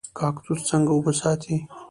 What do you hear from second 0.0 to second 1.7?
کاکتوس څنګه اوبه ساتي؟